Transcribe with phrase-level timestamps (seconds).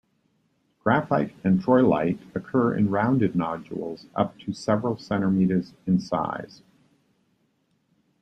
[0.83, 6.63] Graphite and troilite occur in rounded nodules up to several cm in size.